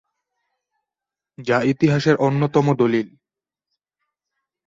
[1.37, 3.07] যা ইতিহাসের অন্যতম দলিল।